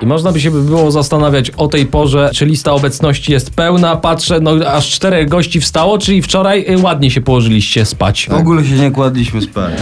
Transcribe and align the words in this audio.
I 0.00 0.06
można 0.06 0.32
by 0.32 0.40
się 0.40 0.50
by 0.50 0.62
było 0.62 0.90
zastanawiać 0.90 1.50
o 1.50 1.68
tej 1.68 1.86
porze, 1.86 2.30
czy 2.34 2.46
lista 2.46 2.72
obecności 2.72 3.32
jest 3.32 3.50
pełna. 3.50 3.96
Patrzę, 3.96 4.40
no 4.40 4.50
aż 4.66 4.90
czterech 4.90 5.28
gości 5.28 5.60
wstało, 5.60 5.98
czyli 5.98 6.22
wczoraj 6.22 6.66
y, 6.70 6.78
ładnie 6.78 7.10
się 7.10 7.20
położyliście 7.20 7.84
spać. 7.84 8.26
W 8.30 8.34
ogóle 8.34 8.64
się 8.64 8.74
nie 8.74 8.90
kładliśmy 8.90 9.42
spać. 9.42 9.72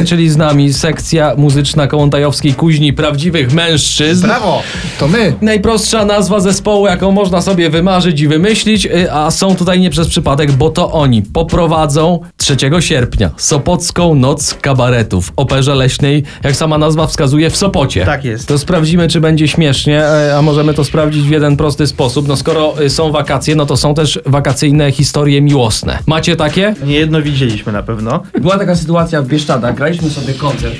Y, 0.00 0.04
czyli 0.04 0.30
z 0.30 0.36
nami 0.36 0.72
sekcja 0.72 1.34
muzyczna 1.36 1.86
Kołątajowskiej 1.86 2.54
Kuźni 2.54 2.92
Prawdziwych 2.92 3.52
Mężczyzn. 3.54 4.26
Brawo! 4.26 4.62
To 4.98 5.08
my. 5.08 5.34
Najprostsza 5.40 6.04
nazwa 6.04 6.40
zespołu, 6.40 6.86
jaką 6.86 7.10
można 7.10 7.40
sobie 7.40 7.70
wymarzyć 7.70 8.20
i 8.20 8.28
wymyślić, 8.28 8.86
y, 8.86 9.12
a 9.12 9.30
są 9.30 9.56
tutaj 9.56 9.80
nie 9.80 9.90
przez 9.90 10.08
przypadek, 10.08 10.52
bo 10.52 10.70
to 10.70 10.92
oni 10.92 11.22
poprowadzą 11.22 12.20
3 12.46 12.56
sierpnia 12.80 13.30
Sopocką 13.36 14.14
Noc 14.14 14.54
Kabaretu 14.54 15.20
w 15.20 15.32
Operze 15.36 15.74
Leśnej, 15.74 16.24
jak 16.42 16.56
sama 16.56 16.78
nazwa 16.78 17.06
wskazuje, 17.06 17.50
w 17.50 17.56
Sopocie. 17.56 18.04
Tak 18.04 18.24
jest. 18.24 18.48
To 18.48 18.58
sprawdzimy, 18.58 19.08
czy 19.08 19.20
będzie 19.20 19.48
śmiesznie, 19.48 20.04
e, 20.04 20.36
a 20.36 20.42
możemy 20.42 20.74
to 20.74 20.84
sprawdzić 20.84 21.22
w 21.22 21.30
jeden 21.30 21.56
prosty 21.56 21.86
sposób. 21.86 22.28
No 22.28 22.36
skoro 22.36 22.82
y, 22.82 22.90
są 22.90 23.12
wakacje, 23.12 23.56
no 23.56 23.66
to 23.66 23.76
są 23.76 23.94
też 23.94 24.20
wakacyjne 24.26 24.92
historie 24.92 25.42
miłosne. 25.42 25.98
Macie 26.06 26.36
takie? 26.36 26.74
Nie 26.84 26.94
jedno 26.94 27.22
widzieliśmy 27.22 27.72
na 27.72 27.82
pewno. 27.82 28.22
Była 28.40 28.58
taka 28.58 28.76
sytuacja 28.76 29.22
w 29.22 29.26
Bieszczadach, 29.26 29.74
graliśmy 29.74 30.10
sobie 30.10 30.34
koncert. 30.34 30.76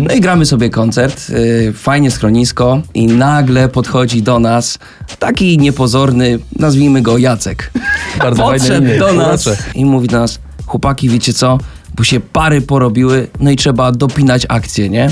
No 0.00 0.14
i 0.14 0.20
gramy 0.20 0.46
sobie 0.46 0.70
koncert, 0.70 1.30
y, 1.30 1.72
fajnie 1.72 2.10
schronisko 2.10 2.80
i 2.94 3.06
nagle 3.06 3.68
podchodzi 3.68 4.22
do 4.22 4.38
nas 4.38 4.78
taki 5.18 5.58
niepozorny, 5.58 6.38
nazwijmy 6.58 7.02
go 7.02 7.18
Jacek. 7.18 7.72
Bardzo 8.18 8.42
Podszedł 8.42 8.98
do 8.98 9.12
nas 9.12 9.48
i 9.74 9.84
mówi 9.84 10.08
do 10.08 10.18
nas, 10.18 10.38
chłopaki 10.66 11.08
wiecie 11.08 11.32
co, 11.32 11.58
bo 11.96 12.04
się 12.04 12.20
pary 12.20 12.60
porobiły, 12.60 13.28
no 13.40 13.50
i 13.50 13.56
trzeba 13.56 13.92
dopinać 13.92 14.46
akcję, 14.48 14.88
nie? 14.88 15.10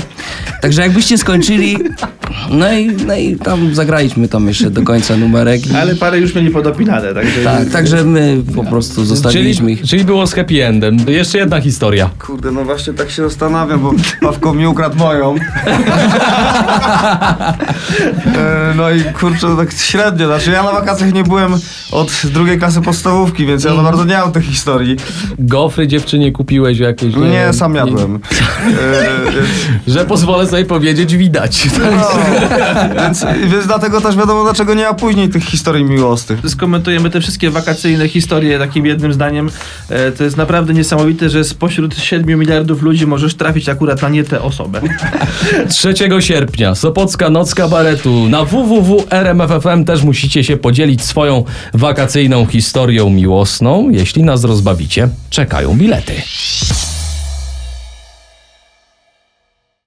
Także 0.61 0.81
jakbyście 0.81 1.17
skończyli, 1.17 1.77
no 2.49 2.73
i, 2.73 2.87
no 3.07 3.15
i 3.15 3.35
tam 3.35 3.75
zagraliśmy 3.75 4.27
tam 4.27 4.47
jeszcze 4.47 4.69
do 4.69 4.81
końca 4.81 5.17
numerek. 5.17 5.67
I, 5.67 5.75
Ale 5.75 5.95
parę 5.95 6.19
już 6.19 6.35
mieli 6.35 6.49
podopinane, 6.49 7.13
także... 7.13 7.43
tak, 7.43 7.69
także 7.69 8.03
my 8.03 8.37
po 8.55 8.63
prostu 8.63 9.05
zostawiliśmy 9.05 9.65
Czyli, 9.67 9.73
ich. 9.81 9.89
czyli 9.89 10.03
było 10.05 10.27
z 10.27 10.33
happy 10.33 10.65
endem. 10.65 10.97
Jeszcze 11.07 11.37
jedna 11.37 11.61
historia. 11.61 12.09
Kurde, 12.19 12.51
no 12.51 12.63
właśnie 12.65 12.93
tak 12.93 13.11
się 13.11 13.23
zastanawiam, 13.23 13.79
bo 13.79 13.93
Pawko 14.21 14.53
mi 14.53 14.67
ukradł 14.67 14.97
moją. 14.97 15.35
E, 18.37 18.73
no 18.77 18.91
i 18.91 19.03
kurczę, 19.03 19.47
tak 19.57 19.71
średnio. 19.73 20.25
Znaczy 20.27 20.51
ja 20.51 20.63
na 20.63 20.71
wakacjach 20.71 21.13
nie 21.13 21.23
byłem 21.23 21.53
od 21.91 22.11
drugiej 22.33 22.59
klasy 22.59 22.81
podstawówki, 22.81 23.45
więc 23.45 23.63
ja 23.63 23.75
za 23.75 23.83
bardzo 23.83 24.05
nie 24.05 24.17
mam 24.17 24.31
tych 24.31 24.43
historii. 24.45 24.95
Gofry 25.39 25.87
dziewczynie 25.87 26.31
kupiłeś 26.31 26.79
jakieś? 26.79 27.15
Nie, 27.15 27.29
wiem, 27.31 27.53
sam 27.53 27.75
jadłem. 27.75 28.15
E, 28.15 28.19
więc, 29.35 29.47
Że 29.87 30.05
pozwolę 30.05 30.47
sobie 30.47 30.65
powiedzieć, 30.65 31.15
widać. 31.17 31.67
no, 31.79 32.07
więc, 33.01 33.25
więc 33.47 33.67
dlatego 33.67 34.01
też 34.01 34.15
wiadomo, 34.15 34.43
dlaczego 34.43 34.73
nie 34.73 34.83
ma 34.83 34.93
później 34.93 35.29
tych 35.29 35.43
historii 35.43 35.83
miłosnych. 35.83 36.39
Skomentujemy 36.47 37.09
te 37.09 37.21
wszystkie 37.21 37.49
wakacyjne 37.49 38.09
historie 38.09 38.59
takim 38.59 38.85
jednym 38.85 39.13
zdaniem. 39.13 39.49
E, 39.89 40.11
to 40.11 40.23
jest 40.23 40.37
naprawdę 40.37 40.73
niesamowite, 40.73 41.29
że 41.29 41.43
spośród 41.43 41.97
7 41.97 42.39
miliardów 42.39 42.81
ludzi 42.81 43.07
możesz 43.07 43.35
trafić 43.35 43.69
akurat 43.69 44.01
na 44.01 44.09
nie 44.09 44.23
tę 44.23 44.41
osobę. 44.41 44.81
3 45.69 45.93
sierpnia, 46.19 46.75
Sopocka 46.75 47.29
Noc 47.29 47.55
Kabaretu. 47.55 48.29
Na 48.29 48.45
www.rmf.fm 48.45 49.85
też 49.85 50.03
musicie 50.03 50.43
się 50.43 50.57
podzielić 50.57 51.03
swoją 51.03 51.43
wakacyjną 51.73 52.45
historią 52.45 53.09
miłosną. 53.09 53.89
Jeśli 53.89 54.23
nas 54.23 54.43
rozbawicie, 54.43 55.09
czekają 55.29 55.77
bilety. 55.77 56.13